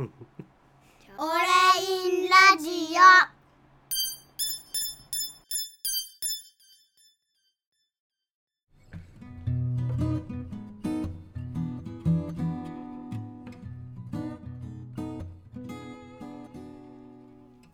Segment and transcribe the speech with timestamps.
[0.00, 0.10] オレイ
[2.24, 3.00] ンラジオ。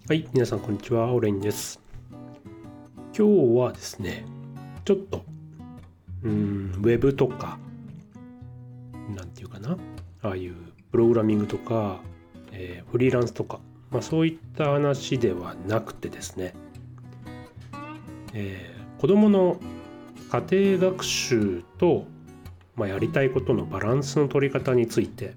[0.09, 1.79] はい、皆さんこんにちは、オレインです。
[3.17, 4.27] 今日はですね、
[4.85, 5.25] ちょっと、
[6.25, 7.61] うん、ウェブとか、
[9.15, 9.79] なんていうかな、
[10.23, 10.57] ああいう
[10.91, 12.01] プログラミングとか、
[12.59, 13.61] えーフリーランスとか、
[13.91, 16.55] まあそういった話ではなくてですね、
[18.33, 19.61] えー子供の
[20.31, 22.07] 家庭学習と、
[22.77, 25.35] まあ、やりたいことのバランスの取り方について、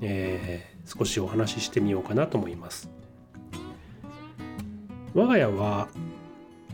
[0.00, 2.90] えー少しお話ししてみようかなと思います。
[5.14, 5.88] 我が家は、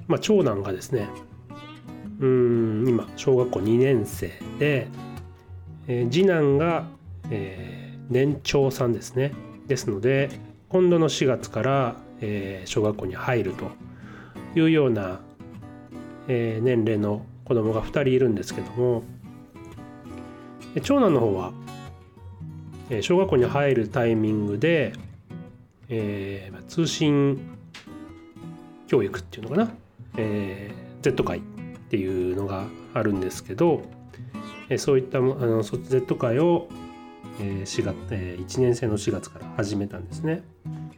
[0.08, 1.08] まあ、長男がですね
[2.18, 4.88] うん今小学校2年生で、
[5.86, 6.86] えー次男が、
[7.30, 7.80] えー
[8.10, 9.32] 年長さんですね
[9.70, 10.30] ですので
[10.68, 13.70] 今度の4月から、えー小学校に入ると
[14.58, 15.20] いうような、
[16.26, 19.04] えー年齢の子供が2人いるんですけども
[20.82, 21.52] 長男の方は、
[22.90, 24.92] えー小学校に入るタイミングで、
[25.88, 27.40] えー通信
[28.88, 29.70] 教育っていうのかな、
[30.16, 31.40] えー Z 会っ
[31.90, 33.82] ていうのがあるんですけど、
[34.68, 36.68] えそういったあのそ Z 会を、
[37.38, 40.42] え4月え1年生の4月から始めたんですね。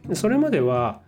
[0.07, 1.01] でそれまでは、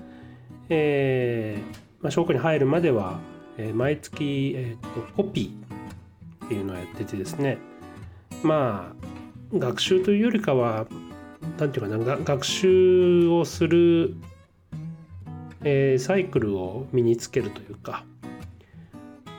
[0.69, 3.19] えーまあ、小学に入るまでは、
[3.57, 7.57] えー毎月、えーとコピーっていうのをやっててですね。
[8.43, 8.93] ま
[9.53, 10.87] あ学習というよりかは
[11.57, 14.15] なんていうかな学習をする
[15.63, 18.05] えーサイクルを身につけるというか。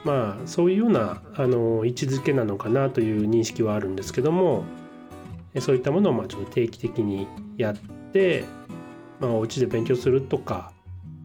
[0.04, 4.64] まあそういうようなあの位置づけなのかなという認識はあるんですけども。
[5.60, 7.26] そういったものをまあちょっと定期的に
[7.56, 7.76] やっ
[8.12, 8.44] て、
[9.20, 10.72] まあ、お家で勉強するとか、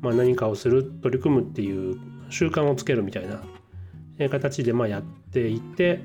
[0.02, 2.00] まあ、何かをする取り組むっていう
[2.30, 3.42] 習慣をつけるみたいな
[4.30, 6.02] 形でまあやっていて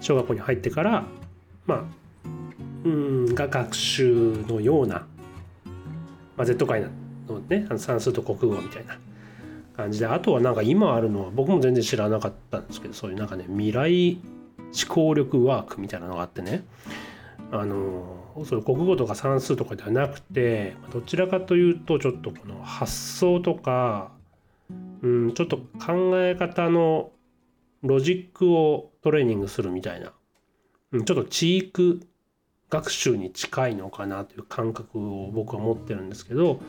[0.00, 1.04] 小学校に入ってから
[1.66, 1.84] まあ
[2.84, 5.06] うんが学習のような、
[6.36, 6.82] まあ、Z 界
[7.28, 8.98] のねあの算数と国語みたいな
[9.76, 14.18] 感じであとはなんか今あるのは僕も全然知らなかったんですけどそういうなんかね未来
[14.74, 16.64] 思考力ワークみたいなのがあってね。
[17.50, 24.12] あのそれ国語とか算数とかではなくてどちらかというとちょっとこの発想とか、
[25.02, 27.10] うん、ちょっと考え方の
[27.82, 30.12] ロジックをトレーニングするみたいな、
[30.92, 32.00] うん、ちょっと知育
[32.68, 36.60] 学習に近いのかなという感覚を僕は持ってるんですけど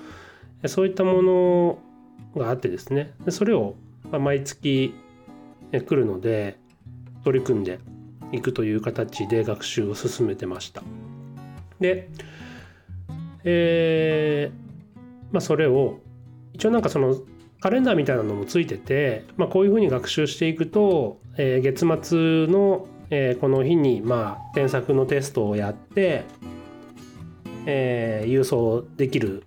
[0.66, 1.79] そういったもの
[2.37, 3.13] があってですね。
[3.29, 3.75] それを
[4.11, 4.93] 毎月
[5.71, 6.57] 来るので
[7.24, 7.80] 取り組んで
[8.31, 10.84] いくという形で学習を進めてました。
[11.80, 12.09] で、
[13.44, 16.00] えーまあ、それを
[16.53, 17.16] 一応なんかその
[17.62, 26.24] カレンダーみたいなのもついてて、まあ、こういうふうに学習していくと、えー月末の、えーこの日にまあ添削のテストをやって、
[27.66, 29.44] えー郵送できる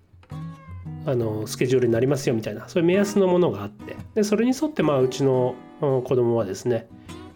[1.05, 6.89] あのスケジュールになりますよみたいなそういう目安のものがあってでそれに沿ってまあうちの子供はですね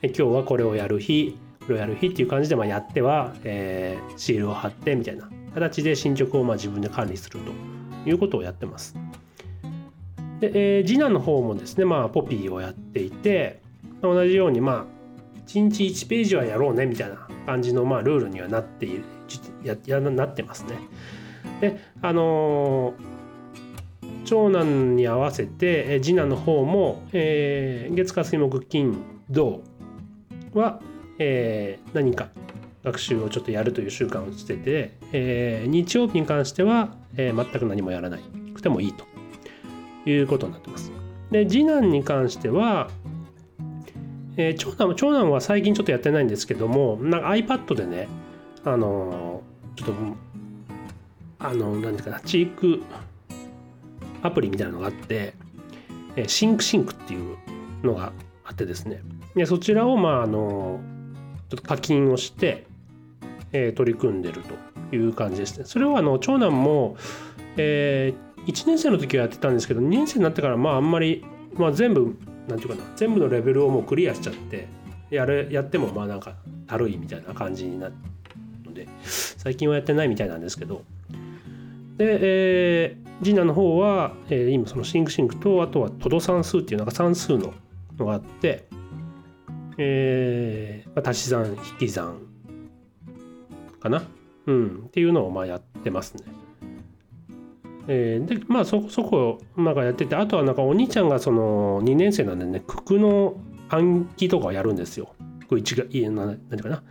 [0.03, 8.95] 今日はこれをやる日これをやる日っていう感じでまあやっては、えーシールを貼ってみたいな形で進捗をまあ自分で管理するということをやってます。
[10.41, 13.61] で、えー次男の方もですね、まあ、ポピーをやっていて
[14.03, 14.84] 同じようにまあ
[15.49, 19.05] 1日1ページはやろうねみたいな感じのまあルールにはなっている
[19.65, 20.78] ややなってますね。
[21.61, 23.17] であのー
[24.25, 28.97] 長男に合わせて次男の方も、えー月火水木金
[29.31, 29.63] 土
[30.59, 30.81] は、
[31.19, 32.28] えー何か
[32.84, 38.21] 学習をちょっとやるという習慣をしてて、えー日曜日に関しては、えー全く何もやらない
[38.55, 39.05] くてもいいと
[40.09, 40.93] いうことになってます。
[41.31, 42.89] で次男に関しては、
[44.37, 48.09] えー長男は長男は最近ちょっとやってないんですけどもなんか iPad でね
[48.65, 49.42] あの
[49.75, 49.95] ちょっと
[51.39, 52.83] あの何ていうかな知育
[54.22, 55.34] アプリみたいなのがあって、
[56.16, 57.36] えーシンクシンクっていう
[57.83, 58.13] のが
[58.47, 59.03] あってですね
[59.34, 60.81] でそちらをまああの
[61.51, 62.66] ちょっと課金をして、
[63.53, 64.43] えー取り組んでる
[64.91, 65.65] という感じですね。
[65.65, 66.97] それはあの長男も、
[67.57, 68.15] え
[68.47, 72.16] 1年生の時はやってたんですけど2年生になってからまああんまり、まあ、全部
[72.48, 74.69] なんていうかな全部のレベルをもうクリアしちゃって
[75.10, 76.34] やるやってもまあなんか
[76.66, 77.95] だるいみたいな感じになる
[78.65, 80.84] ので最近はやってないみたいなんですけど
[81.97, 87.53] で、えー、次男の方は、えー今そのシンクシンクとあとはトド算数っていうなんか算数の
[87.98, 88.69] のがあって、
[89.78, 92.19] えー足し算引き算
[93.81, 94.03] かな？
[94.47, 96.25] うん、っていうのをまあやってますね。
[97.89, 103.37] えーでまあそこそこなんかやっててあとはなんかお兄ちゃんがその2年生なんでね九九の
[103.69, 105.15] 暗記とかをやるんですよ。
[105.51, 106.83] 1がいえななんて言うかな？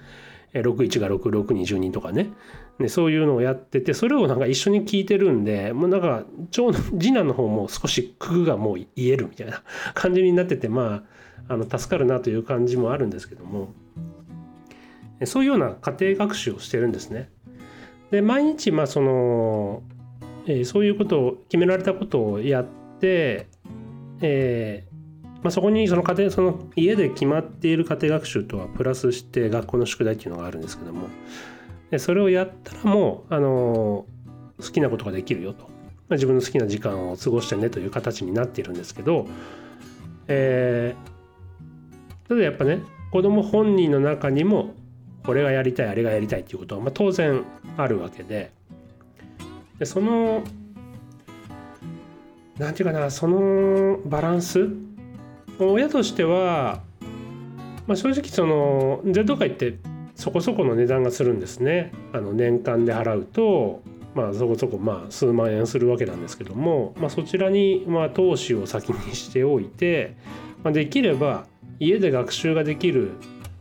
[0.61, 2.31] 61が6620人とかね
[2.79, 9.63] ねそういうのをやっててそれをなんか一緒に聞いてるんでもうなんか長男次男の方も少し九九がもう言えるみたいな
[9.93, 11.03] 感じになっててま
[11.47, 13.73] ああの助かるなという感じもあるんですけども
[15.25, 17.29] そういうような家庭学習をしてるんですね。
[18.11, 19.83] で毎日まあその
[20.47, 22.65] えーそういうことを決められたことをやっ
[22.99, 23.47] て、
[24.21, 24.94] えー
[25.45, 31.07] まあ、そこにその家庭その家で決まっている家庭学習とはプラスして学校の宿題っていうのがあるんですけども。
[31.91, 34.05] でそれをやったらもう、あの
[34.59, 39.27] 好きなことができるよと、まあ、自分の好きな時間を過ごしてねという形になっているんですけど、
[40.27, 41.15] えー
[42.27, 42.79] ただやっぱね
[43.11, 44.73] 子供本人の中にも
[45.23, 47.43] これがやりたいあれがやりたいっていうことは、まあ、当然
[47.77, 48.51] あるわけで。
[49.79, 50.43] でその
[52.57, 54.69] なんていうかなそのバランス
[55.59, 56.81] 親としては、
[57.87, 59.77] まあ、正直その Z 会って
[60.15, 63.81] そこそこの値段がするんですねあの年間で払うと、
[64.13, 70.15] まあ、そこそこまあ数万円するわけなんですけども、まあ、そちらにまあ投資を先にしておいて、
[70.63, 71.45] まあ、できれば
[71.79, 73.13] 家で学習ができる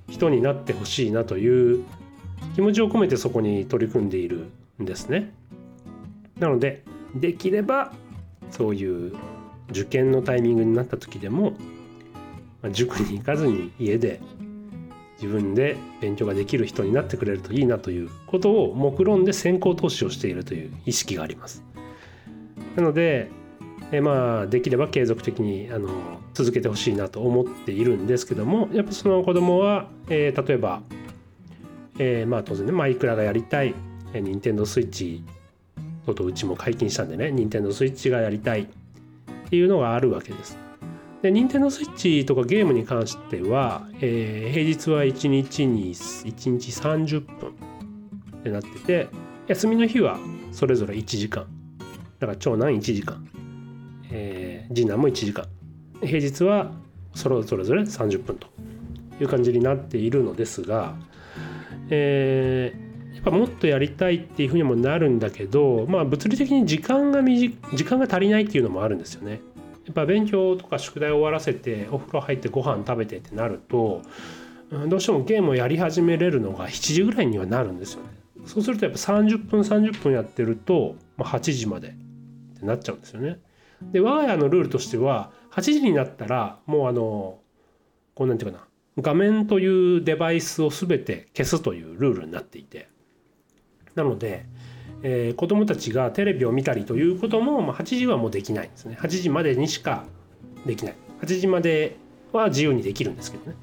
[0.08, 1.84] 人になってほしいなという
[2.54, 4.46] 気持ちを込めてそこに取り組んでいる
[4.80, 5.32] んですね。
[6.38, 7.92] なのでできれば
[8.50, 9.16] そういう
[9.70, 11.54] 受験のタイミングになった時でも
[12.64, 14.20] まあ塾に行かずに家で
[15.20, 21.62] 自分で勉強ができる人になってくれるといいなということを目論んで先行投資をしているという意識があります。
[22.74, 23.30] なので
[23.92, 25.88] えまあできれば継続的にあの
[26.32, 30.82] 続けてほしいなと思っているんですけどもやっぱその子供は、えー例えば、
[31.98, 33.74] えーまあ当然ねマイクラがやりたい
[34.14, 35.22] えー任天堂スイッチ
[36.06, 38.66] とうとうちも解禁したんでね任天堂スイッチがやりたいっ
[39.50, 40.58] ていうのがあるわけです。
[41.24, 47.50] で任天堂スイッチとかゲームに関しては、えー平日は1日に1日30分
[48.40, 49.08] ってなってて
[49.46, 50.18] 休みの日は
[50.52, 51.46] それぞれ1時間。
[52.18, 53.26] だから長男1時間、
[54.10, 55.46] えー次男も1時間。
[56.02, 56.72] 平日は
[57.14, 58.46] それぞれぞれ30分と
[59.18, 60.94] いう感じになっているのですが、
[61.88, 67.38] えーやっぱもっとやりたいっていうふうにもなるんだけどまあ物理的に時間が短
[67.74, 69.40] 時間が足りないっていうのもあるんですよね。
[69.94, 74.02] やっぱ勉強とか宿題を終わらせてお風呂入ってご飯食べてってなると
[74.88, 78.08] どうしてもゲームをやり始めれるのが7時ぐらいにはなるんですよね。
[78.44, 81.92] そうするとやっぱ30分30分やってると、まあ、8時までっ
[82.58, 83.38] てなっちゃうんですよね。
[83.82, 87.38] で我が家のルールとしては8時になったらもうあの
[88.14, 88.64] こうなんていうかな
[89.00, 92.88] 画面というデバイスを全て消すというルールになっていて
[93.94, 94.46] なので、
[95.04, 98.96] えー子どもたちがテレビを見たりということも、まあ、8時はもうできないんですね。
[99.00, 100.04] 8時までにしか
[100.66, 100.94] できない。
[101.20, 101.96] 8時まで
[102.32, 103.56] は自由にできるんですけどね。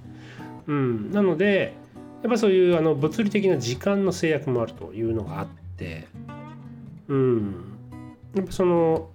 [0.68, 1.12] うん。
[1.12, 1.74] なので
[2.22, 5.48] やっぱそういうあの物理的な時間の制約もあるというのがあっ
[5.78, 6.08] て
[7.08, 7.56] うん。
[8.36, 9.10] やっぱその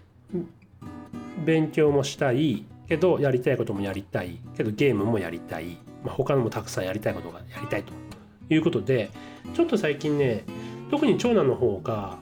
[1.44, 7.93] 勉強もしたいけどやりたいこともやりたいけどゲームもやりたい、まあ、他のもたくさんやりたいことがやりたいと
[8.49, 9.11] いうことで
[9.54, 10.45] ちょっと最近ね
[10.90, 12.19] 特に長男の方が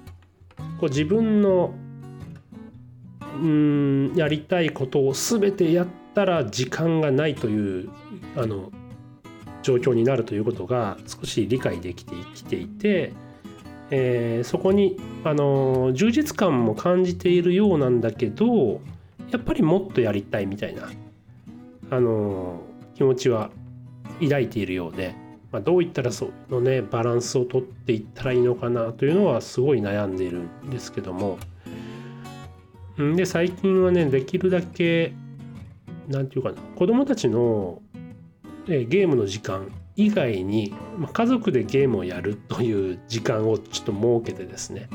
[0.81, 1.75] こう自分の
[3.41, 7.91] うんやりたいことを全てやったら時間がないという
[8.37, 8.71] あの
[9.63, 13.13] 状況になるということが少し理解できてきていて、
[13.91, 18.81] えーそこにあの充実感も感じているようなんだけど
[19.31, 20.91] やっぱりもっとやりたいみたいな
[21.91, 22.61] あの
[22.95, 23.51] 気持ちは
[24.21, 25.15] 抱いているようで、
[25.55, 31.39] まあ、どういったらそのねバランスをとっていったらいいのかなというのはすごい悩んでいるんですけども。
[33.01, 35.13] んで最近はねできるだけ
[36.09, 37.81] なんていうかな子供たちの
[38.67, 44.89] えゲームの時間以外に、まあ、家族でゲームをやるという時間をちょっと設けてですね。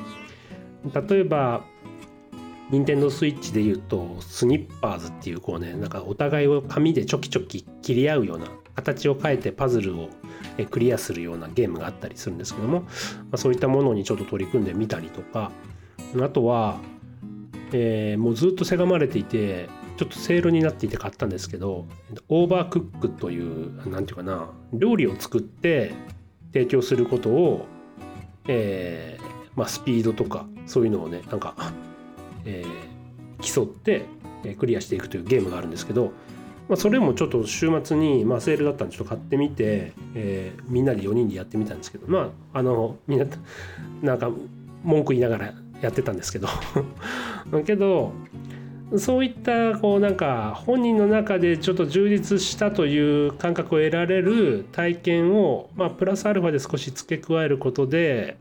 [1.09, 1.63] 例えば
[2.69, 10.09] 任天堂スイッチで言うとスニッパーズっていうこうねなんかお互いを紙でちょきちょき切り合うような形を変えてパズルを
[10.65, 12.87] クリアするようなゲームがあったりするんですけども、ま
[13.33, 15.51] あ、そういったものにちょっと取り組んでみたりとか
[16.21, 16.79] あとは、
[17.71, 21.85] えーもうずっとせがまれていてちょっとセールになっていて買ったんですけど
[22.29, 25.93] オーバークックというなんていうかな料理を作って
[26.53, 27.65] 提供することを、
[28.47, 31.55] えーまあ、スピードとかそういうのをねなんか、
[32.45, 32.99] えー
[33.41, 34.05] 競って
[34.57, 36.11] クリアしていくというゲームがあるんですけど
[36.69, 43.25] まあ、それもちょっと週末に、まあ、セールだったんでちょっと買ってみて、えーみんなで4人でやってみたんですけどまああのみんな
[44.03, 44.29] なんか
[44.83, 46.47] 文句言いながらやってたんですけど。
[47.65, 48.13] けど
[48.97, 58.37] そういったこうなんか本人の中でちょっと充実したという感覚を得られる体験を、まあ、プラスアルファで少し付け加えることで、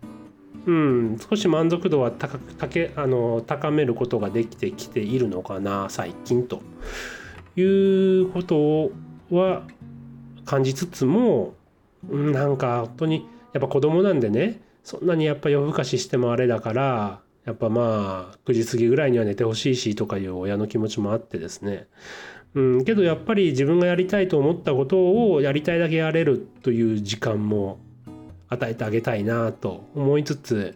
[0.65, 6.63] うん、少し満足度は高くかけあの高めることができてきているのかな最近と。
[7.61, 8.91] いうこと
[9.31, 9.63] は
[10.45, 11.55] 感じつつも
[12.09, 21.87] うんなんか本当にやっぱ子供なんでねそんなにやっぱ夜更かししてもあれだからやっぱまあ9時過ぎぐらいには寝てほしいしとかいう親の気持ちもあってですね。
[22.55, 27.79] うんけどやっぱり自分がやりたいと思ったことをやりたいだけやれるという時間も
[28.49, 30.75] 与えてあげたいなと思いつつ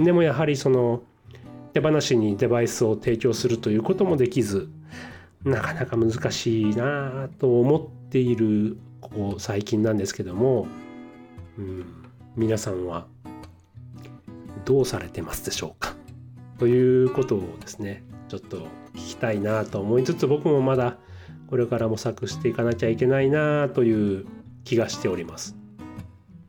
[0.00, 1.02] でもやはりその
[1.72, 4.68] 手放しにデバイスを提供するということもできず
[5.44, 10.66] なかなか難しいなと思っているここ最近なんですけども、
[11.56, 11.84] うん、
[12.36, 13.06] 皆さんは
[14.64, 15.94] どうされてますでしょうか？
[16.58, 20.98] ということをですねちょっと聞きたいなと思いつつ僕もまだ
[21.48, 24.26] これから模索していかなきゃいけないなという
[24.64, 25.56] 気がしております。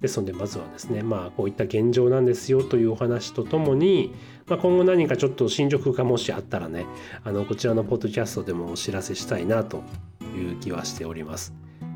[0.02, 4.14] ですのでまずはですねまあこういった現状なんですよというお話とともに、
[4.48, 6.86] まあ、今後何かちょっと進捗がもしあったらね
[7.24, 9.84] あのこちらのポッドキャストでもお知らせしたいなと
[10.36, 11.54] いう気はしております。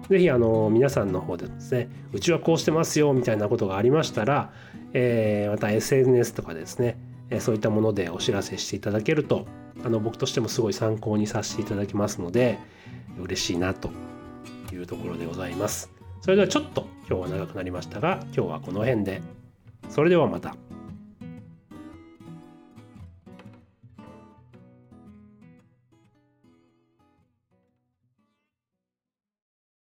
[0.09, 4.51] ぜひあの皆さんの方でですねうちはこうしてますよみたいなことがありましたら、
[4.91, 6.97] えーまた SNS とかですね、
[7.39, 9.45] そういったものでお知らせしていただけると
[9.85, 12.59] あの僕としてもすごい参考にさせていただきますので
[13.17, 13.89] 嬉しいなと
[14.73, 16.02] いうところでございます。
[16.23, 19.21] それではちょっと今日は長くなりましたが今日はこの辺で
[19.89, 20.55] それではまた。